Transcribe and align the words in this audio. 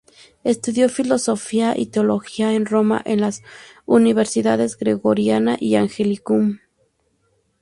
Estudió 0.43 0.89
filosofía 0.89 1.77
y 1.77 1.85
teología 1.85 2.53
en 2.53 2.65
Roma 2.65 2.99
en 3.05 3.21
las 3.21 3.43
universidades 3.85 4.75
Gregoriana 4.75 5.57
y 5.59 5.75
Angelicum. 5.75 6.57